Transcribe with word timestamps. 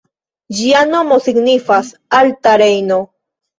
Ĝia 0.59 0.81
nomo 0.93 1.19
signifas 1.27 1.93
“alta 2.23 2.57
Rejno”. 2.65 3.01